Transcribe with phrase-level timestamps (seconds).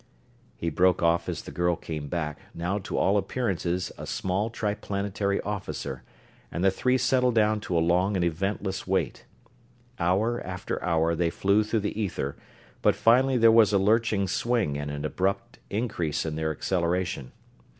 [0.57, 5.39] He broke off as the girl came back, now to all appearances a small Triplanetary
[5.41, 6.01] officer,
[6.51, 9.25] and the three settled down to a long and eventless wait.
[9.99, 12.35] Hour after hour they flew through the ether,
[12.81, 17.31] but finally there was a lurching swing and an abrupt increase in their acceleration.